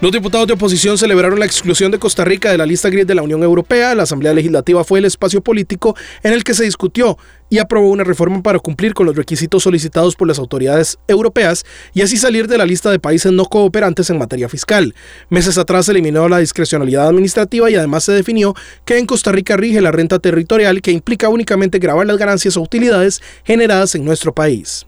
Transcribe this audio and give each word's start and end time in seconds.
Los 0.00 0.12
diputados 0.12 0.46
de 0.46 0.54
oposición 0.54 0.96
celebraron 0.96 1.38
la 1.38 1.44
exclusión 1.44 1.92
de 1.92 1.98
Costa 1.98 2.24
Rica 2.24 2.50
de 2.50 2.56
la 2.56 2.64
lista 2.64 2.88
gris 2.88 3.06
de 3.06 3.14
la 3.14 3.20
Unión 3.20 3.42
Europea. 3.42 3.94
La 3.94 4.04
Asamblea 4.04 4.32
Legislativa 4.32 4.82
fue 4.82 4.98
el 4.98 5.04
espacio 5.04 5.42
político 5.42 5.94
en 6.22 6.32
el 6.32 6.42
que 6.42 6.54
se 6.54 6.64
discutió 6.64 7.18
y 7.50 7.58
aprobó 7.58 7.90
una 7.90 8.02
reforma 8.02 8.42
para 8.42 8.58
cumplir 8.60 8.94
con 8.94 9.04
los 9.04 9.14
requisitos 9.14 9.62
solicitados 9.62 10.16
por 10.16 10.26
las 10.26 10.38
autoridades 10.38 10.98
europeas 11.06 11.66
y 11.92 12.00
así 12.00 12.16
salir 12.16 12.48
de 12.48 12.56
la 12.56 12.64
lista 12.64 12.90
de 12.90 12.98
países 12.98 13.30
no 13.30 13.44
cooperantes 13.44 14.08
en 14.08 14.16
materia 14.16 14.48
fiscal. 14.48 14.94
Meses 15.28 15.58
atrás 15.58 15.84
se 15.84 15.92
eliminó 15.92 16.30
la 16.30 16.38
discrecionalidad 16.38 17.06
administrativa 17.06 17.70
y 17.70 17.74
además 17.74 18.04
se 18.04 18.12
definió 18.12 18.54
que 18.86 18.96
en 18.96 19.04
Costa 19.04 19.32
Rica 19.32 19.58
rige 19.58 19.82
la 19.82 19.92
renta 19.92 20.18
territorial 20.18 20.80
que 20.80 20.92
implica 20.92 21.28
únicamente 21.28 21.78
grabar 21.78 22.06
las 22.06 22.16
ganancias 22.16 22.56
o 22.56 22.62
utilidades 22.62 23.20
generadas 23.44 23.94
en 23.94 24.06
nuestro 24.06 24.34
país. 24.34 24.86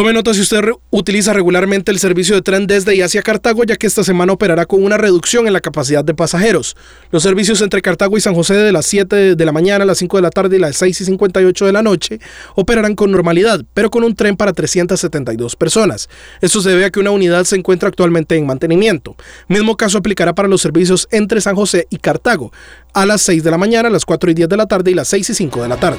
Tome 0.00 0.14
nota 0.14 0.32
si 0.32 0.40
usted 0.40 0.62
utiliza 0.88 1.34
regularmente 1.34 1.92
el 1.92 1.98
servicio 1.98 2.34
de 2.34 2.40
tren 2.40 2.66
desde 2.66 2.96
y 2.96 3.02
hacia 3.02 3.20
Cartago, 3.20 3.64
ya 3.64 3.76
que 3.76 3.86
esta 3.86 4.02
semana 4.02 4.32
operará 4.32 4.64
con 4.64 4.82
una 4.82 4.96
reducción 4.96 5.46
en 5.46 5.52
la 5.52 5.60
capacidad 5.60 6.02
de 6.02 6.14
pasajeros. 6.14 6.74
Los 7.10 7.22
servicios 7.22 7.60
entre 7.60 7.82
Cartago 7.82 8.16
y 8.16 8.22
San 8.22 8.34
José 8.34 8.54
de 8.54 8.72
las 8.72 8.86
7 8.86 9.36
de 9.36 9.44
la 9.44 9.52
mañana 9.52 9.84
a 9.84 9.86
las 9.86 9.98
5 9.98 10.16
de 10.16 10.22
la 10.22 10.30
tarde 10.30 10.56
y 10.56 10.58
las 10.58 10.76
6 10.76 11.02
y 11.02 11.04
58 11.04 11.66
de 11.66 11.72
la 11.72 11.82
noche 11.82 12.18
operarán 12.54 12.94
con 12.94 13.10
normalidad, 13.10 13.62
pero 13.74 13.90
con 13.90 14.02
un 14.02 14.14
tren 14.14 14.38
para 14.38 14.54
372 14.54 15.54
personas. 15.54 16.08
Esto 16.40 16.62
se 16.62 16.70
debe 16.70 16.86
a 16.86 16.90
que 16.90 17.00
una 17.00 17.10
unidad 17.10 17.44
se 17.44 17.56
encuentra 17.56 17.90
actualmente 17.90 18.38
en 18.38 18.46
mantenimiento. 18.46 19.16
Mismo 19.48 19.76
caso 19.76 19.98
aplicará 19.98 20.34
para 20.34 20.48
los 20.48 20.62
servicios 20.62 21.08
entre 21.10 21.42
San 21.42 21.56
José 21.56 21.88
y 21.90 21.98
Cartago, 21.98 22.54
a 22.94 23.04
las 23.04 23.20
6 23.20 23.44
de 23.44 23.50
la 23.50 23.58
mañana, 23.58 23.90
las 23.90 24.06
4 24.06 24.30
y 24.30 24.34
10 24.34 24.48
de 24.48 24.56
la 24.56 24.64
tarde 24.64 24.92
y 24.92 24.94
las 24.94 25.08
6 25.08 25.28
y 25.28 25.34
5 25.34 25.62
de 25.62 25.68
la 25.68 25.76
tarde. 25.76 25.98